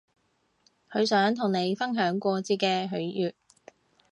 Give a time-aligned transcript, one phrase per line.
[0.91, 3.33] 佢想同你分享過節嘅喜悅